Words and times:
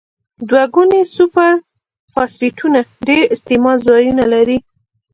دوه 0.49 0.63
ګونې 0.73 1.01
سوپر 1.15 1.53
فاسفیټونه 2.13 2.79
ډیر 3.07 3.21
استعمال 3.35 3.77
ځایونه 3.87 4.23
لري. 4.33 4.57